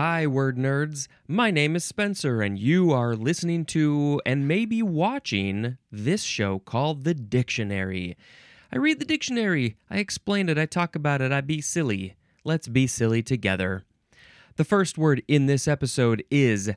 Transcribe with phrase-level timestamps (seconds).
[0.00, 1.08] Hi, word nerds.
[1.26, 7.02] My name is Spencer, and you are listening to and maybe watching this show called
[7.02, 8.16] The Dictionary.
[8.72, 12.14] I read the dictionary, I explain it, I talk about it, I be silly.
[12.44, 13.82] Let's be silly together.
[14.54, 16.70] The first word in this episode is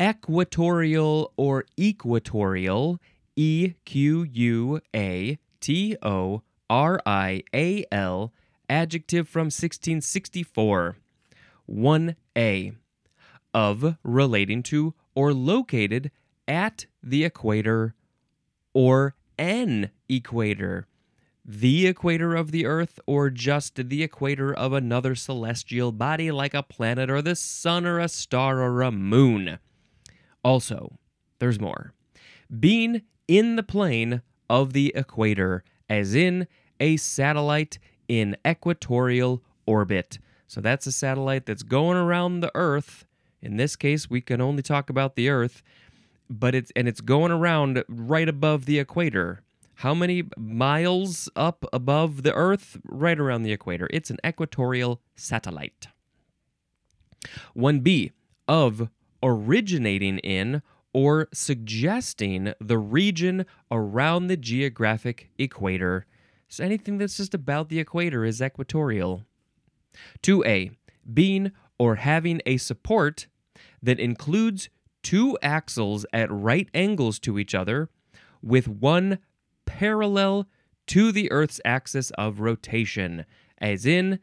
[0.00, 2.98] equatorial or equatorial,
[3.36, 8.32] E Q U A T O R I A L,
[8.70, 10.96] adjective from 1664.
[11.70, 12.76] 1a.
[13.54, 16.10] Of relating to or located
[16.46, 17.94] at the equator
[18.74, 20.86] or an equator.
[21.44, 26.62] The equator of the earth or just the equator of another celestial body like a
[26.62, 29.58] planet or the sun or a star or a moon.
[30.44, 30.98] Also,
[31.38, 31.92] there's more.
[32.60, 36.46] Being in the plane of the equator, as in
[36.78, 37.78] a satellite
[38.08, 40.18] in equatorial orbit.
[40.46, 43.06] So that's a satellite that's going around the Earth.
[43.42, 45.62] In this case, we can only talk about the Earth,
[46.30, 49.42] but it's and it's going around right above the equator.
[49.80, 52.78] How many miles up above the Earth?
[52.84, 53.88] Right around the equator.
[53.92, 55.88] It's an equatorial satellite.
[57.56, 58.12] 1b
[58.48, 58.88] of
[59.22, 66.06] originating in or suggesting the region around the geographic equator.
[66.48, 69.24] So anything that's just about the equator is equatorial.
[70.22, 70.76] 2a.
[71.12, 73.26] Being or having a support
[73.82, 74.68] that includes
[75.02, 77.88] two axles at right angles to each other
[78.42, 79.18] with one
[79.64, 80.48] parallel
[80.86, 83.24] to the Earth's axis of rotation,
[83.58, 84.18] as in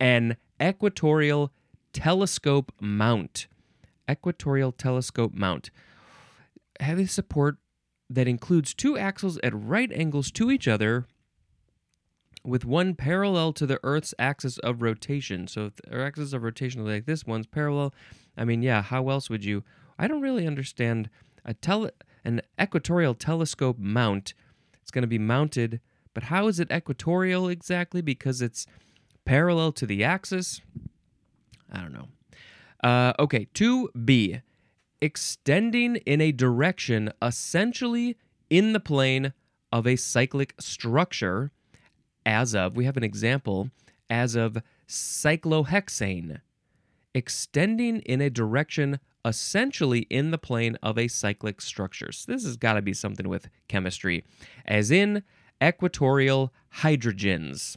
[0.00, 1.52] an equatorial
[1.92, 3.46] telescope mount.
[4.10, 5.70] Equatorial telescope mount.
[6.80, 7.56] Have a support
[8.08, 11.06] that includes two axles at right angles to each other
[12.46, 15.48] with one parallel to the Earth's axis of rotation.
[15.48, 17.92] So if the axis of rotation like this one's parallel,
[18.36, 19.64] I mean, yeah, how else would you?
[19.98, 21.10] I don't really understand
[21.44, 21.90] a tele
[22.24, 24.34] an equatorial telescope mount.
[24.82, 25.80] It's going to be mounted,
[26.12, 28.00] but how is it equatorial exactly?
[28.00, 28.66] Because it's
[29.24, 30.60] parallel to the axis.
[31.72, 32.08] I don't know.
[32.82, 34.42] Uh, okay, 2b.
[35.00, 38.16] Extending in a direction essentially
[38.50, 39.32] in the plane
[39.72, 41.52] of a cyclic structure
[42.26, 43.70] as of, we have an example,
[44.10, 46.40] as of cyclohexane,
[47.14, 52.12] extending in a direction essentially in the plane of a cyclic structure.
[52.12, 54.24] So this has got to be something with chemistry,
[54.66, 55.22] as in
[55.62, 57.76] equatorial hydrogens.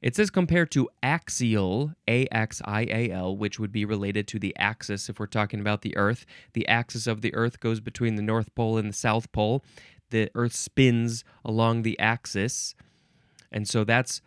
[0.00, 4.38] It says compared to axial, A X I A L, which would be related to
[4.38, 6.24] the axis if we're talking about the Earth.
[6.52, 9.64] The axis of the Earth goes between the North Pole and the South Pole.
[10.10, 12.76] The Earth spins along the axis.
[13.50, 14.20] And so that's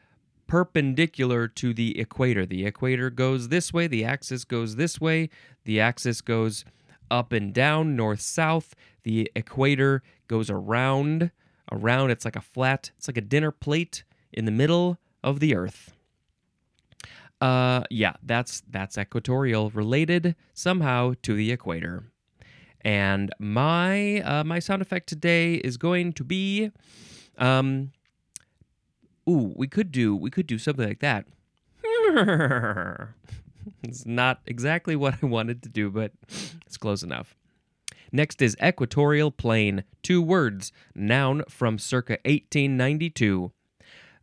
[0.48, 2.46] perpendicular to the equator.
[2.46, 5.30] The equator goes this way, the axis goes this way,
[5.64, 6.66] the axis goes
[7.12, 8.74] up and down, north south.
[9.04, 11.32] The equator goes around,
[11.72, 12.10] around.
[12.10, 15.94] It's like a flat, it's like a dinner plate in the middle of the earth.
[17.42, 22.04] Uh, yeah, that's that's equatorial, related somehow to the equator.
[22.82, 26.72] And my uh, my sound effect today is going to be
[27.38, 27.92] um,
[29.30, 31.26] ooh, we could do we could do something like that.
[33.84, 36.12] it's not exactly what I wanted to do, but
[36.66, 37.36] it's close enough.
[38.12, 39.84] Next is equatorial plane.
[40.04, 43.52] Two words, noun from circa 1892.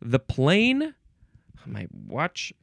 [0.01, 0.93] The plane,
[1.65, 2.53] my watch.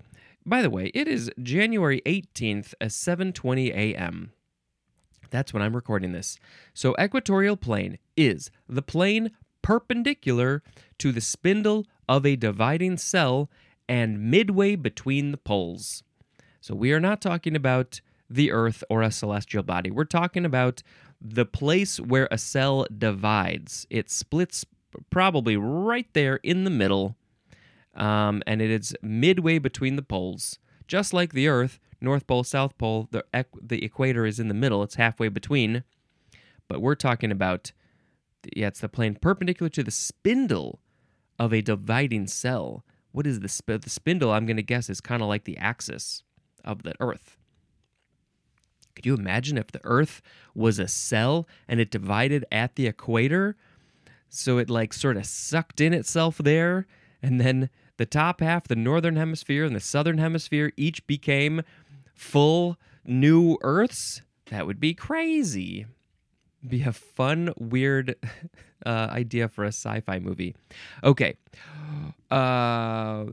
[0.44, 4.32] By the way, it is January 18th at 7:20 a.m.
[5.30, 6.38] That's when I'm recording this.
[6.72, 9.32] So equatorial plane is the plane
[9.62, 10.62] perpendicular
[10.98, 13.50] to the spindle of a dividing cell
[13.88, 16.02] and midway between the poles.
[16.60, 19.90] So we are not talking about the earth or a celestial body.
[19.90, 20.82] We're talking about
[21.20, 23.86] the place where a cell divides.
[23.88, 24.64] It splits
[25.10, 27.16] probably right there in the middle,
[27.94, 30.58] um, and it is midway between the poles.
[30.88, 33.24] Just like the Earth, North Pole, South Pole, the,
[33.60, 35.84] the equator is in the middle, it's halfway between.
[36.68, 37.72] But we're talking about,
[38.54, 40.80] yeah, it's the plane perpendicular to the spindle
[41.38, 42.84] of a dividing cell.
[43.12, 44.32] What is the, sp- the spindle?
[44.32, 46.22] I'm going to guess is kind of like the axis
[46.64, 47.36] of the Earth.
[48.94, 50.22] Could you imagine if the Earth
[50.54, 53.56] was a cell and it divided at the equator?
[54.28, 56.86] So it like sort of sucked in itself there,
[57.22, 61.62] and then the top half, the northern hemisphere and the southern hemisphere, each became
[62.14, 64.22] full new Earths?
[64.50, 65.86] That would be crazy.
[66.66, 68.16] Be a fun, weird
[68.86, 70.54] uh, idea for a sci-fi movie.
[71.04, 71.36] Okay,
[72.30, 73.24] uh,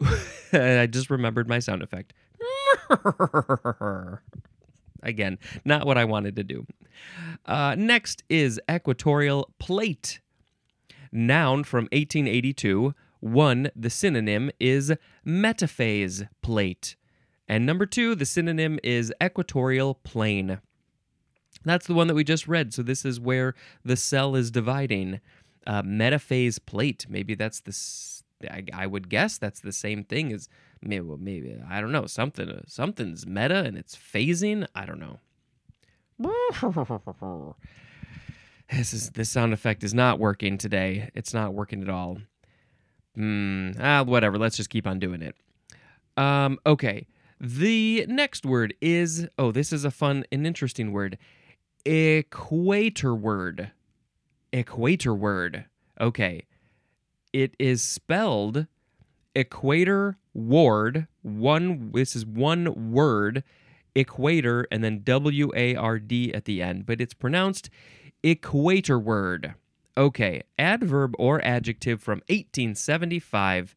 [0.52, 2.12] I just remembered my sound effect.
[5.02, 6.66] Again, not what I wanted to do.
[7.46, 10.20] Uh, next is equatorial plate.
[11.12, 12.94] Noun from 1882.
[13.20, 14.92] One, the synonym is
[15.26, 16.96] metaphase plate.
[17.48, 20.60] And number two, the synonym is equatorial plane.
[21.64, 22.72] That's the one that we just read.
[22.72, 23.54] So this is where
[23.84, 25.20] the cell is dividing.
[25.66, 27.06] Uh, metaphase plate.
[27.08, 27.70] Maybe that's the.
[27.70, 30.48] s- I, I would guess that's the same thing as
[30.80, 32.48] maybe, well, maybe I don't know something.
[32.48, 34.66] uh, Something's meta and it's phasing.
[34.74, 35.18] I don't know.
[38.72, 41.10] This is this sound effect is not working today.
[41.14, 42.18] It's not working at all.
[43.16, 43.72] Hmm.
[43.80, 44.38] Ah, whatever.
[44.38, 45.34] Let's just keep on doing it.
[46.16, 46.58] Um.
[46.64, 47.06] Okay.
[47.40, 51.18] The next word is oh, this is a fun and interesting word.
[51.84, 53.70] Equatorward.
[54.52, 55.64] Equator word.
[56.00, 56.46] Okay.
[57.32, 58.66] It is spelled
[59.34, 61.06] equator ward.
[61.22, 61.92] One.
[61.92, 63.44] This is one word.
[63.94, 67.70] Equator and then W A R D at the end, but it's pronounced
[68.22, 69.54] equatorward.
[69.96, 73.74] Okay, adverb or adjective from 1875.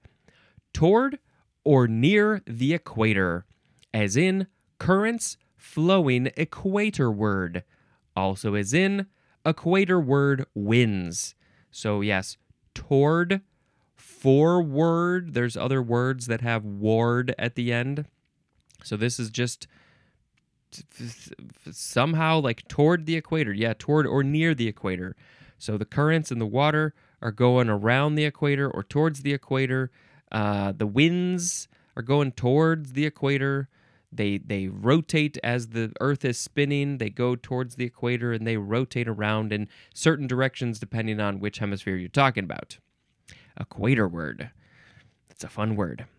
[0.71, 1.19] Toward
[1.63, 3.45] or near the equator,
[3.93, 4.47] as in
[4.79, 7.63] currents flowing equatorward.
[8.15, 9.07] Also, is in
[9.45, 11.35] equatorward winds.
[11.71, 12.37] So, yes,
[12.73, 13.41] toward,
[13.95, 15.33] forward.
[15.33, 18.05] There's other words that have ward at the end.
[18.83, 19.67] So, this is just
[21.71, 23.53] somehow like toward the equator.
[23.53, 25.15] Yeah, toward or near the equator.
[25.63, 29.91] So the currents in the water are going around the equator or towards the equator.
[30.29, 33.69] Uh, the winds are going towards the equator.
[34.15, 36.97] They they rotate as the Earth is spinning.
[36.97, 41.59] They go towards the equator and they rotate around in certain directions depending on which
[41.59, 42.77] hemisphere you're talking about.
[43.59, 44.51] Equatorward.
[45.29, 46.05] It's a fun word.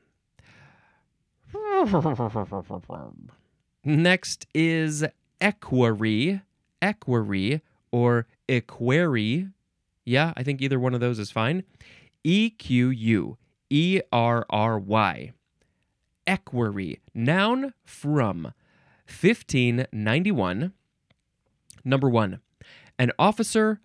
[3.84, 5.04] Next is
[5.40, 6.40] equerry,
[6.80, 7.60] equerry,
[7.92, 9.48] or equerry.
[10.04, 11.64] Yeah, I think either one of those is fine.
[12.24, 13.36] E Q U
[13.70, 15.32] E R R Y.
[16.26, 18.52] Equerry, noun from
[19.06, 20.72] 1591.
[21.84, 22.40] Number one,
[22.98, 23.80] an officer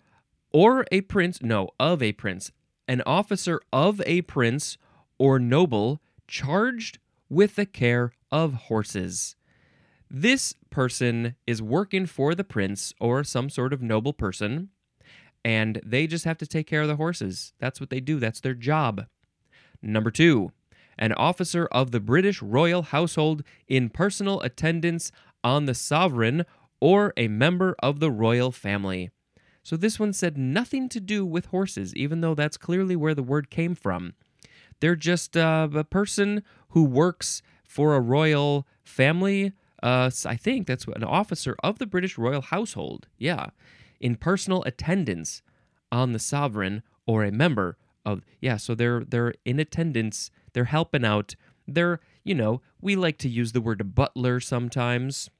[0.52, 2.50] or a prince, no, of a prince,
[2.88, 4.78] an officer of a prince
[5.18, 6.98] or noble charged
[7.28, 9.36] with the care of horses.
[10.10, 14.70] This person is working for the prince or some sort of noble person,
[15.44, 17.52] and they just have to take care of the horses.
[17.60, 19.06] That's what they do, that's their job.
[19.82, 20.52] Number two,
[20.98, 26.44] an officer of the British royal household in personal attendance on the sovereign
[26.80, 29.10] or a member of the royal family.
[29.62, 33.22] So this one said nothing to do with horses, even though that's clearly where the
[33.22, 34.14] word came from.
[34.80, 39.52] They're just uh, a person who works for a royal family.
[39.82, 43.08] Uh, I think that's an officer of the British royal household.
[43.18, 43.48] Yeah,
[44.00, 45.42] in personal attendance
[45.92, 48.22] on the sovereign or a member of.
[48.40, 50.30] Yeah, so they're they're in attendance.
[50.52, 51.34] They're helping out.
[51.66, 55.30] They're you know we like to use the word butler sometimes.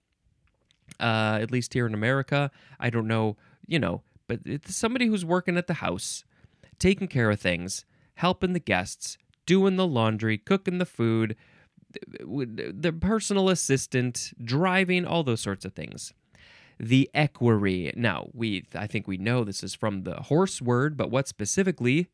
[0.98, 3.36] Uh, at least here in America, I don't know.
[3.66, 6.24] You know, but it's somebody who's working at the house,
[6.78, 11.36] taking care of things, helping the guests, doing the laundry, cooking the food,
[12.20, 16.12] the personal assistant, driving, all those sorts of things.
[16.78, 17.92] The equerry.
[17.96, 22.08] Now, we I think we know this is from the horse word, but what specifically?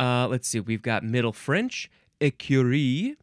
[0.00, 0.60] Uh, let's see.
[0.60, 1.90] We've got Middle French
[2.20, 3.16] écurie,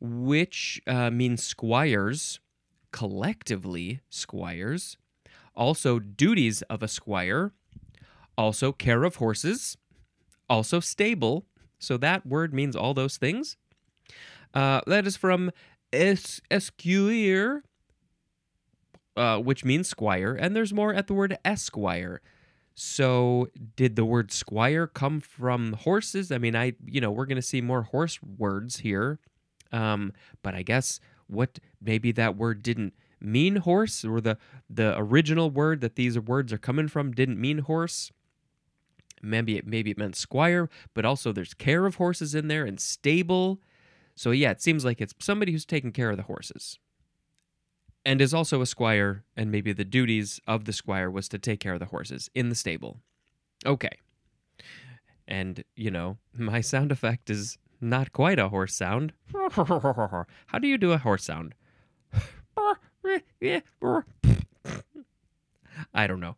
[0.00, 2.40] which uh, means squires,
[2.90, 4.96] collectively squires.
[5.54, 7.52] Also, duties of a squire.
[8.38, 9.76] Also, care of horses.
[10.48, 11.44] Also, stable.
[11.78, 13.56] So that word means all those things.
[14.54, 15.50] Uh, that is from
[15.92, 16.40] es-
[19.16, 22.20] uh, which means squire, and there's more at the word esquire.
[22.74, 26.32] So, did the word squire come from horses?
[26.32, 29.18] I mean, I you know we're gonna see more horse words here,
[29.72, 30.12] um,
[30.42, 34.38] but I guess what maybe that word didn't mean horse, or the
[34.70, 38.10] the original word that these words are coming from didn't mean horse.
[39.22, 42.80] Maybe it maybe it meant squire, but also there's care of horses in there and
[42.80, 43.60] stable.
[44.14, 46.78] So yeah, it seems like it's somebody who's taking care of the horses.
[48.04, 51.60] And is also a squire, and maybe the duties of the squire was to take
[51.60, 53.00] care of the horses in the stable.
[53.64, 53.96] Okay.
[55.28, 59.12] And, you know, my sound effect is not quite a horse sound.
[59.52, 61.54] How do you do a horse sound?
[65.94, 66.36] I don't know.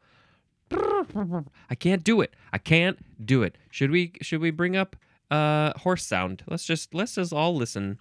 [1.68, 2.34] I can't do it.
[2.52, 3.56] I can't do it.
[3.70, 4.96] Should we should we bring up
[5.30, 6.42] uh horse sound?
[6.48, 7.98] Let's just let's just all listen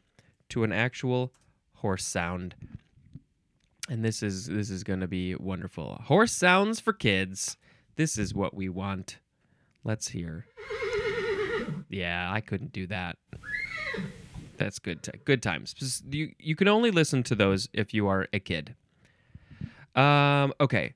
[0.49, 1.33] to an actual
[1.75, 2.55] horse sound.
[3.89, 6.01] And this is this is going to be wonderful.
[6.05, 7.57] Horse sounds for kids.
[7.95, 9.19] This is what we want.
[9.83, 10.45] Let's hear.
[11.89, 13.17] Yeah, I couldn't do that.
[14.57, 15.03] That's good.
[15.03, 16.01] T- good times.
[16.09, 18.75] You you can only listen to those if you are a kid.
[19.95, 20.53] Um.
[20.61, 20.93] Okay.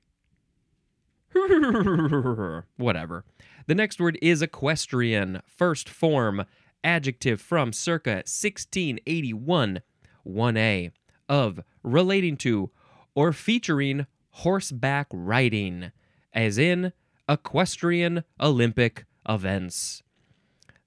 [2.76, 3.24] Whatever.
[3.66, 5.42] The next word is equestrian.
[5.46, 6.46] First form,
[6.82, 9.82] adjective from circa 1681.
[10.26, 10.90] 1a
[11.28, 12.70] of relating to
[13.18, 15.90] or featuring horseback riding,
[16.32, 16.92] as in
[17.28, 20.04] equestrian Olympic events.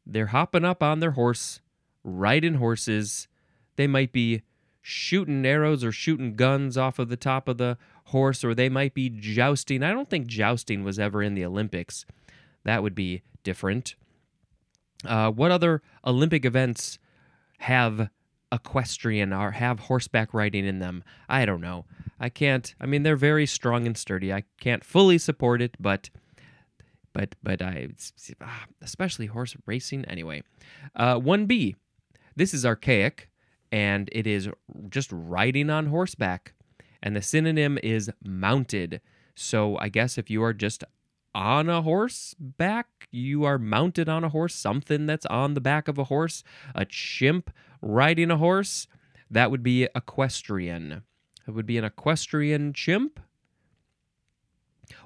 [0.06, 1.60] They're hopping up on their horse,
[2.06, 3.28] riding horses.
[3.76, 4.44] They might be
[4.82, 8.94] shooting arrows or shooting guns off of the top of the horse, or they might
[8.94, 9.84] be jousting.
[9.84, 12.06] I don't think jousting was ever in the Olympics.
[12.64, 13.96] That would be different.
[15.04, 16.98] Uh, what other Olympic events
[17.58, 18.10] have
[18.52, 21.04] equestrian or have horseback riding in them?
[21.30, 21.86] I don't know.
[22.20, 22.74] I can't.
[22.80, 24.32] I mean, they're very strong and sturdy.
[24.34, 26.10] I can't fully support it, but
[27.14, 27.90] but but I
[28.42, 30.44] ah, especially horse racing anyway.
[30.96, 31.76] Uh, 1B.
[32.36, 33.30] This is archaic
[33.72, 34.50] and it is
[34.90, 36.54] just riding on horseback
[37.04, 39.02] and the synonym is mounted.
[39.36, 40.84] So I guess if you are just
[41.34, 45.98] on a horseback, you are mounted on a horse, something that's on the back of
[45.98, 46.44] a horse,
[46.76, 47.50] a chimp
[47.82, 48.88] riding a horse,
[49.30, 51.04] that would be equestrian.
[51.48, 53.20] It would be an equestrian chimp.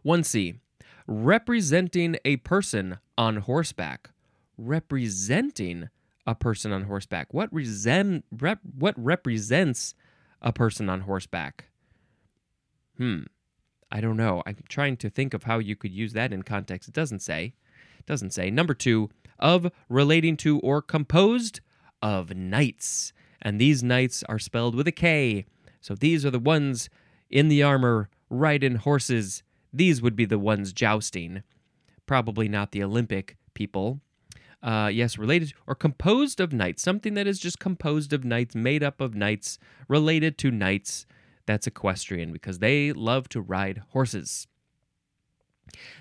[0.04, 0.60] 1C,
[1.08, 4.10] representing a person on horseback.
[4.58, 5.90] Representing
[6.26, 7.34] a person on horseback.
[7.34, 9.94] What resent rep, what represents
[10.42, 11.66] a person on horseback?
[12.98, 13.24] Hmm.
[13.96, 14.44] I don't know.
[14.46, 16.90] I'm trying to think of how you could use that in context.
[16.90, 17.54] It doesn't say.
[17.98, 18.52] It doesn't say.
[18.52, 19.10] Number 2,
[19.40, 21.62] of relating to or composed
[22.02, 23.14] of knights.
[23.42, 25.46] And these knights are spelled with a K.
[25.80, 26.90] So these are the ones
[27.30, 29.44] in the armor riding horses.
[29.72, 31.44] These would be the ones jousting.
[32.06, 34.02] Probably not the Olympic people.
[34.62, 36.84] Uh, yes, related or composed of knights.
[36.84, 41.06] Something that is just composed of knights, made up of knights, related to knights.
[41.46, 44.48] That's equestrian because they love to ride horses.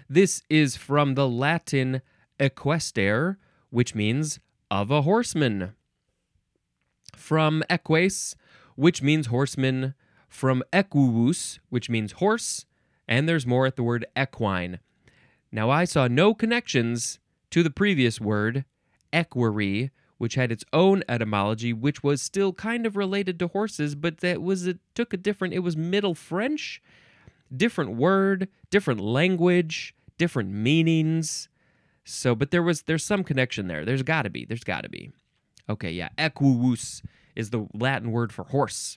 [0.08, 2.02] This is from the Latin
[2.38, 3.36] equester,
[3.70, 5.74] which means of a horseman.
[7.16, 8.34] From eques,
[8.76, 9.94] which means horseman.
[10.28, 12.66] From equus, which means horse.
[13.06, 14.80] And there's more at the word equine.
[15.52, 17.20] Now, I saw no connections
[17.50, 18.64] to the previous word,
[19.12, 19.92] equerry,
[20.24, 24.40] which had its own etymology, which was still kind of related to horses, but that
[24.40, 25.52] was it took a different.
[25.52, 26.80] It was Middle French,
[27.54, 31.50] different word, different language, different meanings.
[32.06, 33.84] So, but there was there's some connection there.
[33.84, 34.46] There's got to be.
[34.46, 35.10] There's got to be.
[35.68, 36.08] Okay, yeah.
[36.16, 37.02] Equus
[37.36, 38.96] is the Latin word for horse.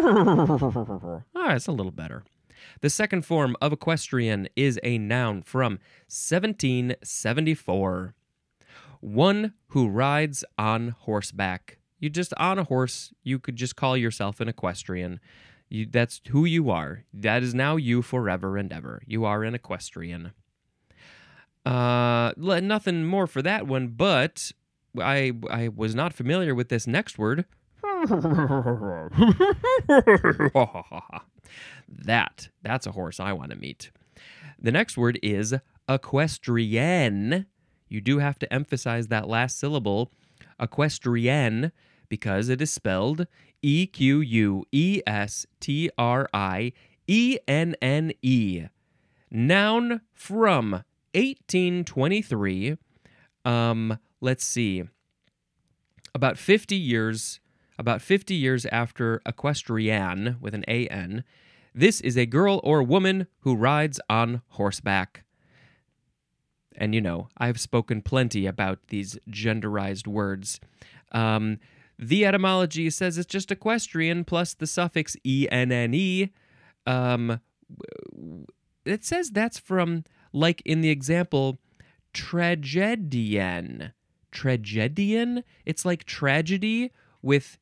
[0.00, 2.22] All right, ah, it's a little better.
[2.80, 8.14] The second form of equestrian is a noun from 1774.
[9.00, 11.78] One who rides on horseback.
[11.98, 15.20] You just on a horse, you could just call yourself an equestrian.
[15.68, 17.04] You, that's who you are.
[17.12, 19.02] That is now you forever and ever.
[19.06, 20.32] You are an equestrian.
[21.64, 24.52] Uh, nothing more for that one, but
[24.98, 27.44] I I was not familiar with this next word.
[31.88, 33.90] that that's a horse I want to meet.
[34.58, 35.54] The next word is
[35.88, 37.46] equestrian.
[37.90, 40.12] You do have to emphasize that last syllable,
[40.60, 41.72] equestrienne,
[42.08, 43.26] because it is spelled
[43.62, 46.72] E Q U E S T R I
[47.06, 48.66] E N N E.
[49.30, 52.76] Noun from 1823.
[53.44, 54.84] Um, let's see.
[56.14, 57.40] About 50 years,
[57.78, 61.24] about 50 years after equestrian with an A N,
[61.74, 65.24] this is a girl or woman who rides on horseback.
[66.80, 70.58] And you know, I've spoken plenty about these genderized words.
[71.12, 71.58] Um,
[71.98, 76.30] the etymology says it's just equestrian plus the suffix enne.
[76.86, 77.40] Um,
[78.86, 81.58] it says that's from, like in the example,
[82.14, 83.92] tragedienne.
[84.32, 85.42] Tragedienne?
[85.66, 87.58] It's like tragedy with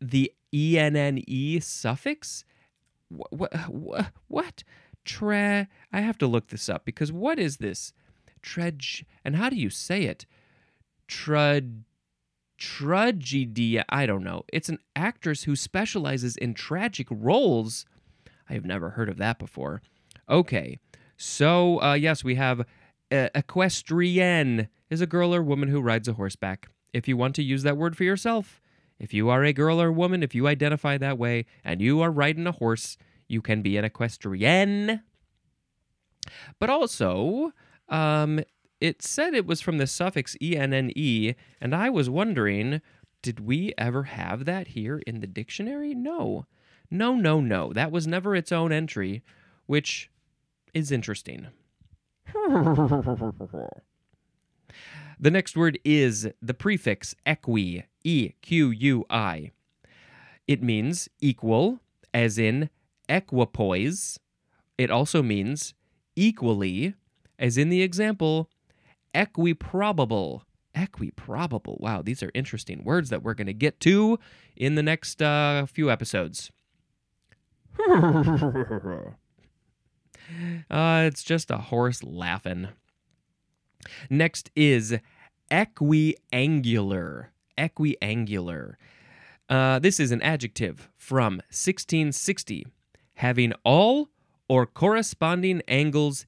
[0.00, 2.44] the enne suffix.
[3.08, 3.52] What?
[3.68, 4.12] What?
[4.28, 4.62] What?
[5.04, 5.66] Tra.
[5.92, 7.92] I have to look this up because what is this?
[8.42, 9.04] Treg.
[9.24, 10.26] And how do you say it?
[11.08, 11.84] Trud.
[12.58, 13.80] Tragedy.
[13.88, 14.44] I don't know.
[14.52, 17.84] It's an actress who specializes in tragic roles.
[18.48, 19.82] I have never heard of that before.
[20.28, 20.78] Okay.
[21.16, 26.14] So, uh, yes, we have uh, equestrienne is a girl or woman who rides a
[26.14, 26.68] horseback.
[26.92, 28.60] If you want to use that word for yourself,
[28.98, 32.10] If you are a girl or woman, if you identify that way and you are
[32.10, 32.96] riding a horse,
[33.28, 35.02] you can be an equestrienne.
[36.58, 37.52] But also,
[37.88, 38.40] um,
[38.80, 42.80] it said it was from the suffix enne, and I was wondering,
[43.22, 45.94] did we ever have that here in the dictionary?
[45.94, 46.46] No.
[46.90, 47.72] No, no, no.
[47.72, 49.22] That was never its own entry,
[49.66, 50.10] which
[50.74, 51.48] is interesting.
[52.34, 53.70] the
[55.20, 59.50] next word is the prefix equi, E Q U I.
[60.46, 61.80] It means equal,
[62.14, 62.70] as in
[63.08, 64.20] equipoise.
[64.78, 65.74] It also means
[66.14, 66.94] equally,
[67.38, 68.48] as in the example,
[69.14, 70.42] equiprobable.
[70.74, 71.80] Equiprobable.
[71.80, 74.18] Wow, these are interesting words that we're going to get to
[74.56, 76.50] in the next uh, few episodes.
[77.88, 79.12] uh,
[80.70, 82.68] it's just a horse laughing.
[84.10, 84.98] Next is
[85.50, 87.26] equiangular.
[87.56, 88.74] Equiangular.
[89.48, 92.66] Uh, this is an adjective from 1660,
[93.14, 94.08] having all
[94.48, 96.26] or corresponding angles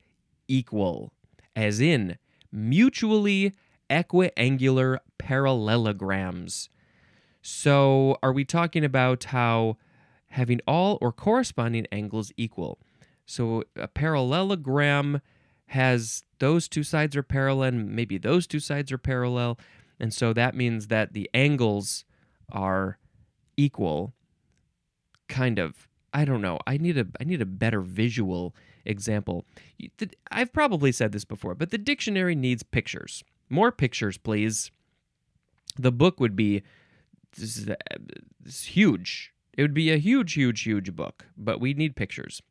[0.48, 1.12] equal,
[1.54, 2.18] as in
[2.50, 3.52] mutually
[3.90, 6.68] equiangular parallelograms.
[7.42, 9.76] So, are we talking about how
[10.28, 12.78] having all or corresponding angles equal?
[13.26, 15.20] So, a parallelogram
[15.66, 19.58] has those two sides are parallel, and maybe those two sides are parallel,
[20.00, 22.04] and so that means that the angles
[22.50, 22.98] are
[23.56, 24.14] equal.
[25.28, 25.88] Kind of.
[26.12, 26.58] I don't know.
[26.66, 28.54] I need a I need a better visual
[28.88, 29.44] example.
[30.30, 33.22] I've probably said this before, but the dictionary needs pictures.
[33.48, 34.70] More pictures, please.
[35.78, 36.62] The book would be
[37.36, 37.68] this
[38.44, 39.32] is, huge.
[39.56, 42.42] It would be a huge, huge, huge book, but we need pictures.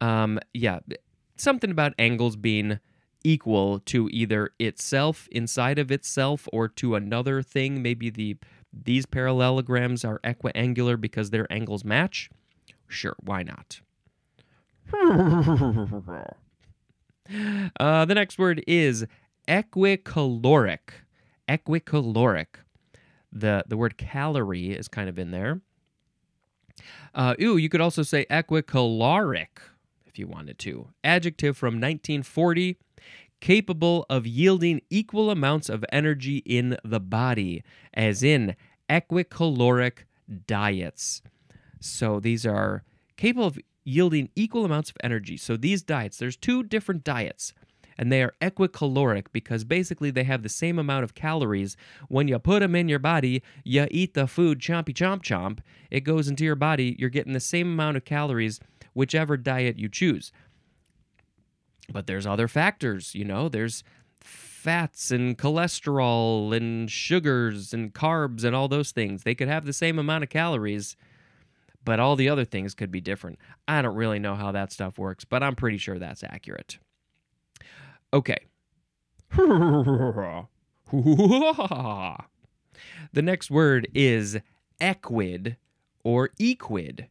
[0.00, 0.80] Um, yeah,
[1.36, 2.80] something about angles being
[3.24, 7.82] equal to either itself inside of itself or to another thing.
[7.82, 8.36] Maybe the
[8.72, 12.30] these parallelograms are equiangular because their angles match.
[12.88, 13.80] Sure, why not?
[17.80, 19.06] Uh, the next word is
[19.48, 20.78] equicaloric.
[21.48, 22.46] Equicaloric.
[23.32, 25.60] The the word calorie is kind of in there.
[27.14, 29.58] Uh, ooh, you could also say equicaloric
[30.06, 30.88] if you wanted to.
[31.04, 32.76] Adjective from 1940
[33.42, 38.54] capable of yielding equal amounts of energy in the body, as in
[38.88, 40.04] equicaloric
[40.46, 41.22] diets.
[41.80, 42.84] So these are
[43.16, 45.36] capable of yielding equal amounts of energy.
[45.36, 47.52] So these diets, there's two different diets.
[47.98, 51.76] And they are equicaloric because basically they have the same amount of calories.
[52.08, 55.58] When you put them in your body, you eat the food chompy chomp chomp.
[55.90, 56.96] It goes into your body.
[56.98, 58.60] You're getting the same amount of calories,
[58.94, 60.32] whichever diet you choose.
[61.92, 63.84] But there's other factors, you know, there's
[64.20, 69.24] fats and cholesterol and sugars and carbs and all those things.
[69.24, 70.96] They could have the same amount of calories
[71.84, 73.38] but all the other things could be different.
[73.66, 76.78] I don't really know how that stuff works, but I'm pretty sure that's accurate.
[78.12, 78.36] Okay.
[79.32, 80.46] the
[83.14, 84.38] next word is
[84.80, 85.56] equid
[86.04, 87.08] or equid.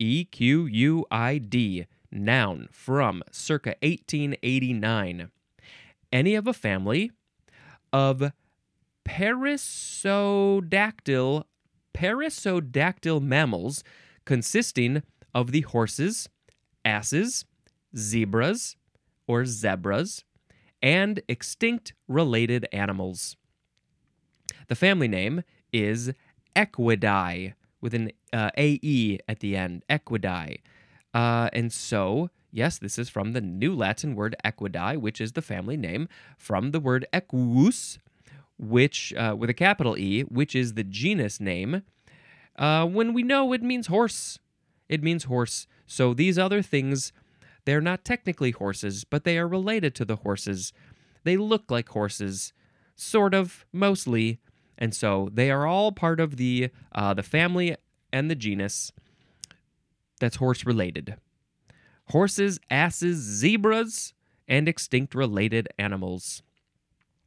[0.00, 5.28] E Q U I D, noun from circa 1889.
[6.12, 7.10] Any of a family
[7.92, 8.30] of
[9.04, 11.44] perissodactyl
[11.94, 13.82] perissodactyl mammals
[14.28, 15.02] consisting
[15.34, 16.28] of the horses,
[16.84, 17.46] asses,
[17.96, 18.76] zebras
[19.26, 20.22] or zebras,
[20.82, 23.38] and extinct related animals.
[24.66, 26.12] The family name is
[26.54, 30.58] Equidae with an uh, AE at the end, Equidae.
[31.14, 35.40] Uh, and so, yes, this is from the New Latin word equidae, which is the
[35.40, 37.98] family name, from the word equus,
[38.58, 41.82] which, uh, with a capital E, which is the genus name
[42.58, 44.38] uh, when we know it means horse.
[44.88, 45.66] It means horse.
[45.86, 47.12] So these other things,
[47.64, 50.72] they're not technically horses, but they are related to the horses.
[51.24, 52.52] They look like horses,
[52.94, 54.40] sort of, mostly,
[54.76, 57.76] and so they are all part of the uh, the family
[58.12, 58.92] and the genus
[60.20, 61.16] that's horse related.
[62.06, 64.14] Horses, asses, zebras,
[64.46, 66.42] and extinct related animals.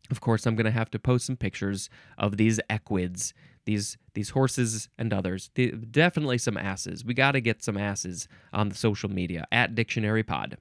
[0.09, 3.33] Of course, I'm going to have to post some pictures of these equids
[3.65, 5.49] these these horses and others.
[5.55, 7.05] The, definitely some asses.
[7.05, 10.57] We got to get some asses on the social media at Dictionary Pod.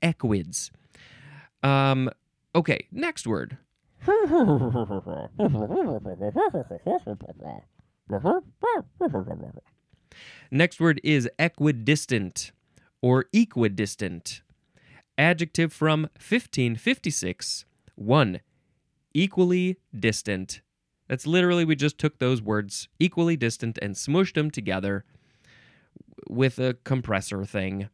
[0.00, 0.70] Equids.
[1.62, 2.10] Um.
[2.54, 2.86] Okay.
[2.90, 3.58] Next word.
[10.50, 12.52] Next word is equidistant
[13.00, 14.42] or equidistant.
[15.16, 17.64] Adjective from 1556.
[17.94, 18.40] 1.
[19.14, 20.62] Equally distant
[21.12, 25.04] That's literally, we just took those words equally distant and smushed them together
[26.26, 27.90] with a compressor thing.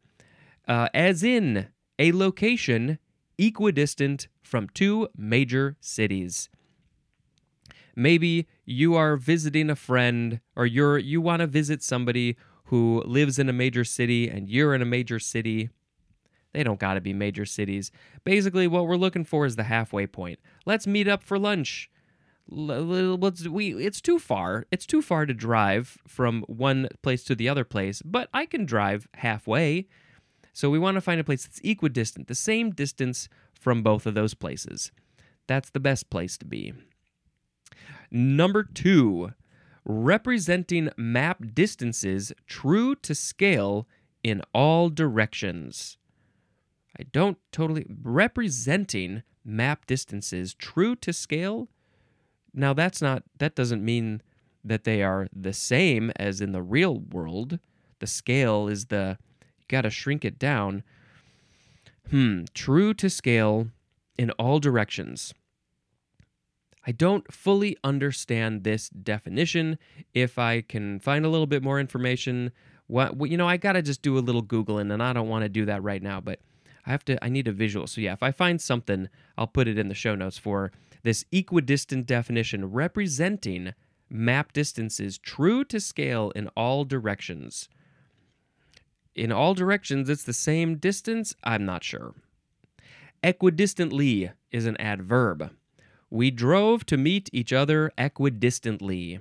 [0.69, 1.67] Uh, as in
[1.99, 2.97] a location
[3.37, 6.47] equidistant from two major cities.
[7.93, 13.37] Maybe you are visiting a friend or you're you want to visit somebody who lives
[13.37, 15.69] in a major city and you're in a major city.
[16.53, 17.91] They don't got to be major cities.
[18.23, 20.39] Basically what we're looking for is the halfway point.
[20.65, 21.89] Let's meet up for lunch
[22.51, 27.47] let's we it's too far it's too far to drive from one place to the
[27.47, 29.87] other place but i can drive halfway.
[30.53, 34.13] So we want to find a place that's equidistant the same distance from both of
[34.13, 34.91] those places.
[35.47, 36.73] That's the best place to be.
[38.11, 39.31] Number two
[39.85, 43.87] representing map distances true to scale
[44.21, 45.97] in all directions.
[46.99, 51.69] I don't totally representing map distances true to scale
[52.53, 54.21] now that's not that doesn't mean
[54.63, 57.59] that they are the same as in the real world.
[57.99, 60.83] The scale is the you got to shrink it down.
[62.09, 63.67] Hmm, true to scale
[64.17, 65.33] in all directions.
[66.87, 69.77] I don't fully understand this definition.
[70.13, 72.51] If I can find a little bit more information,
[72.87, 75.43] what you know, I got to just do a little googling and I don't want
[75.43, 76.39] to do that right now, but
[76.85, 77.85] I have to I need a visual.
[77.85, 80.71] So yeah, if I find something, I'll put it in the show notes for
[81.03, 83.73] this equidistant definition representing
[84.09, 87.69] map distances true to scale in all directions.
[89.15, 91.35] In all directions, it's the same distance?
[91.43, 92.13] I'm not sure.
[93.23, 95.51] Equidistantly is an adverb.
[96.09, 99.19] We drove to meet each other equidistantly.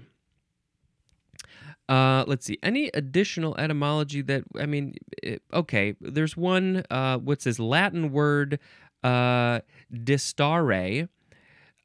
[1.89, 2.59] Uh, let's see.
[2.63, 4.95] Any additional etymology that I mean?
[5.23, 6.85] It, okay, there's one.
[6.91, 8.59] Uh, what's this Latin word?
[9.03, 9.61] Uh,
[9.93, 11.09] distare,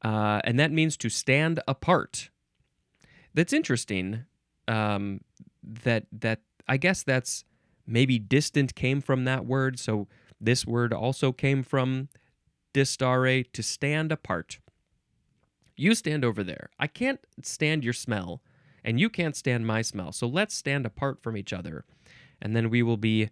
[0.04, 2.30] uh, and that means to stand apart.
[3.32, 4.24] That's interesting.
[4.68, 5.20] Um,
[5.62, 7.44] that that I guess that's
[7.86, 9.78] maybe distant came from that word.
[9.78, 10.06] So
[10.40, 12.08] this word also came from
[12.72, 14.58] distare to stand apart.
[15.76, 16.70] You stand over there.
[16.78, 18.42] I can't stand your smell,
[18.84, 20.12] and you can't stand my smell.
[20.12, 21.84] So let's stand apart from each other,
[22.40, 23.30] and then we will be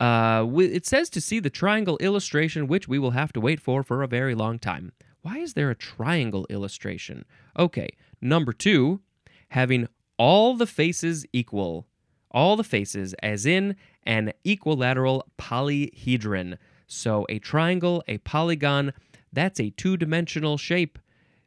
[0.00, 3.82] Uh, it says to see the triangle illustration, which we will have to wait for
[3.82, 4.92] for a very long time.
[5.22, 7.24] Why is there a triangle illustration?
[7.58, 7.88] Okay,
[8.20, 9.00] number two,
[9.48, 11.86] having all the faces equal.
[12.30, 16.58] All the faces, as in an equilateral polyhedron.
[16.86, 18.92] So a triangle, a polygon,
[19.32, 20.98] that's a two dimensional shape.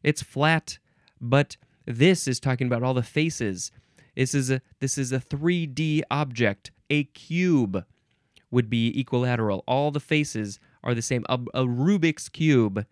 [0.04, 0.80] It's flat,
[1.20, 3.72] but this is talking about all the faces.
[4.16, 7.86] This is a this is a 3D object, a cube
[8.52, 9.64] would be equilateral.
[9.68, 11.26] All the faces are the same.
[11.30, 12.86] A, a Rubik's cube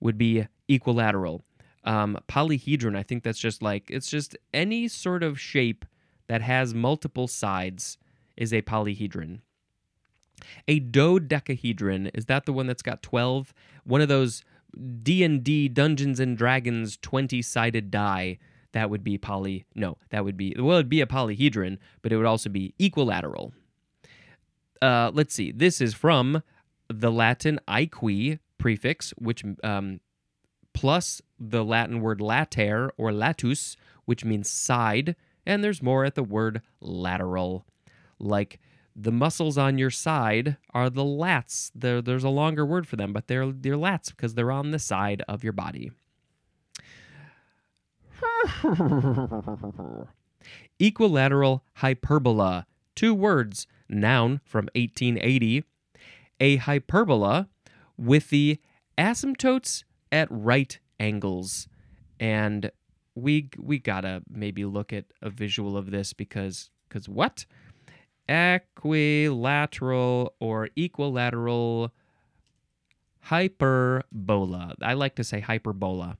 [0.00, 1.42] would be equilateral.
[1.84, 5.84] Um, polyhedron, I think that's just like it's just any sort of shape
[6.26, 7.96] that has multiple sides
[8.36, 9.40] is a polyhedron.
[10.68, 13.54] A dodecahedron is that the one that's got 12?
[13.84, 14.44] One of those
[15.02, 18.38] D&D Dungeons and Dragons 20-sided die
[18.72, 22.16] that would be poly no, that would be well it'd be a polyhedron, but it
[22.16, 23.54] would also be equilateral
[24.82, 25.52] uh, let's see.
[25.52, 26.42] This is from
[26.88, 30.00] the Latin aequi, prefix, which um,
[30.72, 36.22] plus the Latin word later or latus, which means side, and there's more at the
[36.22, 37.64] word lateral.
[38.18, 38.60] Like
[38.94, 41.70] the muscles on your side are the lats.
[41.74, 44.78] There, there's a longer word for them, but they're, they're lats because they're on the
[44.78, 45.90] side of your body.
[50.78, 52.66] Equilateral hyperbola.
[52.96, 55.62] Two words, noun from 1880.
[56.40, 57.48] A hyperbola
[57.96, 58.58] with the
[58.98, 61.68] asymptotes at right angles.
[62.18, 62.70] And
[63.14, 67.46] we we gotta maybe look at a visual of this because because what?
[68.28, 71.92] Equilateral or equilateral
[73.20, 74.74] hyperbola.
[74.82, 76.18] I like to say hyperbola.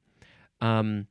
[0.60, 1.08] Um,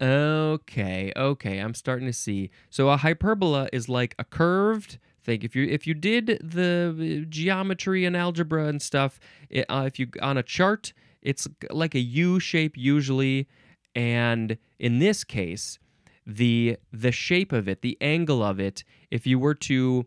[0.00, 2.50] okay, okay, I'm starting to see.
[2.70, 5.42] So a hyperbola is like a curved thing.
[5.42, 10.08] If you if you did the geometry and algebra and stuff, it, uh, if you
[10.22, 13.48] on a chart, it's like a U shape usually,
[13.94, 15.78] and in this case,
[16.26, 20.06] the the shape of it, the angle of it, if you were to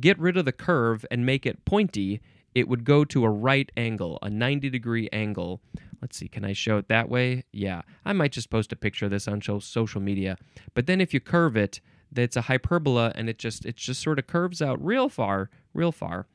[0.00, 2.20] get rid of the curve and make it pointy,
[2.54, 5.60] it would go to a right angle, a 90 degree angle.
[6.04, 7.44] Let's see, can I show it that way?
[7.50, 10.36] Yeah, I might just post a picture of this on social media.
[10.74, 11.80] But then if you curve it,
[12.14, 15.92] it's a hyperbola and it just it just sort of curves out real far, real
[15.92, 16.26] far.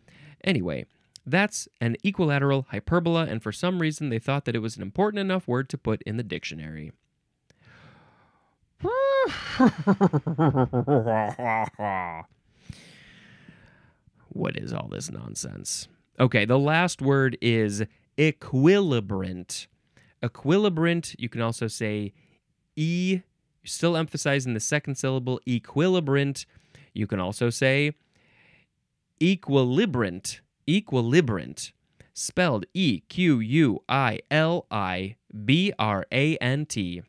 [0.43, 0.88] Anyway,
[1.23, 5.19] that's an equilateral hyperbola, and for some reason they thought that it was an important
[5.19, 6.91] enough word to put in the dictionary.
[14.29, 15.88] what is all this nonsense?
[16.19, 17.84] Okay, the last word is
[18.19, 19.67] equilibrant.
[20.21, 22.12] Equilibrant, you can also say
[22.75, 23.21] e,
[23.63, 26.45] still emphasizing the second syllable, equilibrant.
[26.93, 27.93] You can also say
[29.21, 31.71] equilibrant, equilibrant,
[32.13, 37.01] spelled E Q U I L I B R A N T.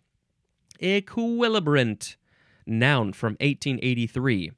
[0.81, 2.16] Equilibrant,
[2.66, 4.53] noun from 1883.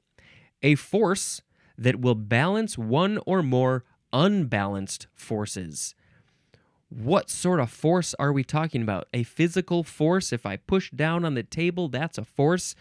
[0.61, 1.41] A force
[1.77, 5.95] that will balance one or more unbalanced forces.
[6.93, 9.07] What sort of force are we talking about?
[9.13, 10.31] A physical force?
[10.31, 12.75] If I push down on the table, that's a force?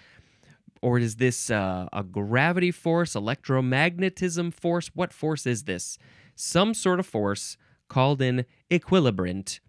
[0.83, 4.88] Or is this uh, a gravity force, electromagnetism force?
[4.94, 5.96] What force is this?
[6.35, 7.57] Some sort of force
[7.88, 9.61] called an equilibrant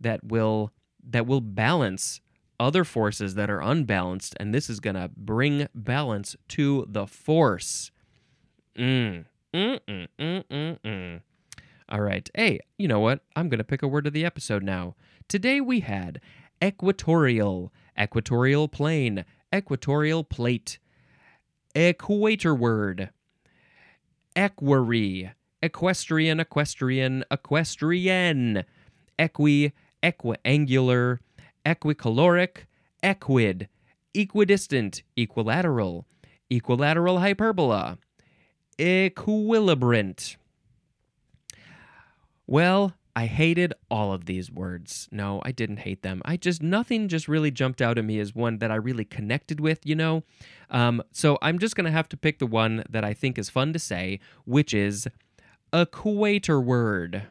[0.00, 0.72] that will
[1.04, 2.20] that will balance
[2.58, 7.90] other forces that are unbalanced, and this is going to bring balance to the force.
[8.76, 9.26] Mm.
[9.52, 11.20] Mm, mm, mm, mm, mm.
[11.88, 12.28] All right.
[12.34, 13.20] Hey, you know what?
[13.36, 14.94] I'm going to pick a word of the episode now.
[15.28, 16.20] Today we had
[16.62, 20.78] equatorial, equatorial plane, equatorial plate,
[21.74, 23.10] equatorward,
[24.36, 28.64] equerry, equestrian, equestrian, equestrienne,
[29.18, 31.18] equi, equiangular,
[31.66, 32.66] equicaloric,
[33.02, 33.68] equid,
[34.14, 36.06] equidistant, equilateral,
[36.50, 37.98] equilateral hyperbola,
[38.78, 40.36] equilibrant.
[42.46, 45.06] Well, I hated all of these words.
[45.12, 46.22] No, I didn't hate them.
[46.24, 49.60] I just, nothing just really jumped out at me as one that I really connected
[49.60, 50.22] with, you know?
[50.70, 53.50] Um, so I'm just going to have to pick the one that I think is
[53.50, 55.06] fun to say, which is
[55.72, 57.24] equatorward.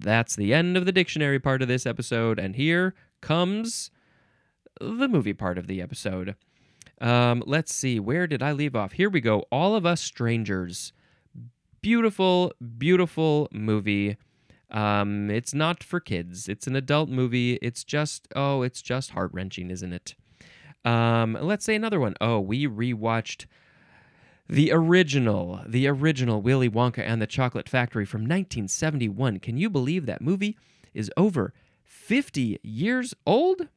[0.00, 3.90] That's the end of the dictionary part of this episode, and here comes
[4.80, 6.36] the movie part of the episode.
[7.00, 8.92] Um, let's see, where did I leave off?
[8.92, 9.44] Here we go.
[9.50, 10.92] All of Us Strangers.
[11.82, 14.16] Beautiful, beautiful movie.
[14.70, 16.48] Um, it's not for kids.
[16.48, 17.54] It's an adult movie.
[17.62, 20.14] It's just oh, it's just heart wrenching, isn't it?
[20.84, 22.14] Um, let's say another one.
[22.20, 23.46] Oh, we rewatched
[24.50, 29.38] the original, the original Willy Wonka and the Chocolate Factory from 1971.
[29.38, 30.58] Can you believe that movie
[30.92, 33.68] is over 50 years old?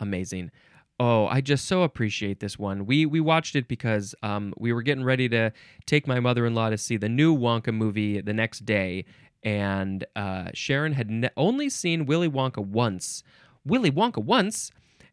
[0.00, 0.50] Amazing.
[0.98, 2.86] Oh, I just so appreciate this one.
[2.86, 5.52] We we watched it because um, we were getting ready to
[5.84, 9.04] take my mother-in-law to see the new Wonka movie the next day,
[9.42, 13.22] and uh, Sharon had ne- only seen Willy Wonka once.
[13.64, 14.70] Willy Wonka once,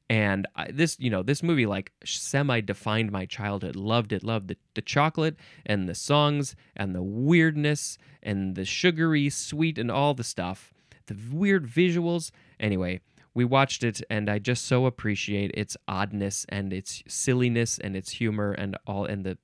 [0.09, 3.75] and I, this you know this movie like semi defined my childhood.
[3.75, 4.23] Loved it.
[4.23, 9.91] Loved the, the chocolate and the songs and the weirdness and the sugary sweet and
[9.91, 10.73] all the stuff.
[11.07, 12.31] The weird visuals.
[12.59, 13.01] Anyway,
[13.33, 18.11] we watched it and I just so appreciate its oddness and its silliness and its
[18.11, 19.37] humor and all and the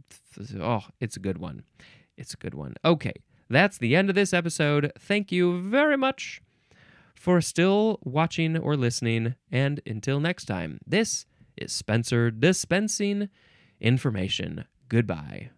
[0.62, 1.64] oh, it's a good one.
[2.18, 2.76] It's a good one.
[2.86, 3.14] Okay.
[3.50, 4.94] That's the end of this episode.
[4.98, 6.42] Thank you very much
[7.16, 9.36] for still watching or listening.
[9.52, 11.26] And until next time, this
[11.58, 13.30] is Spencer dispensing
[13.80, 14.66] information.
[14.90, 15.52] Goodbye.